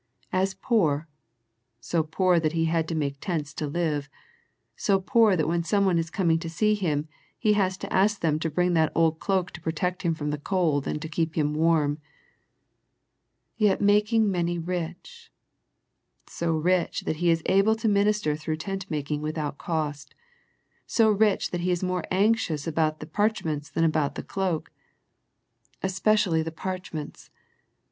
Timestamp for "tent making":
18.57-19.21